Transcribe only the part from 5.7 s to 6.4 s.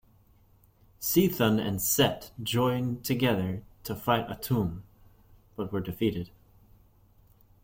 were defeated.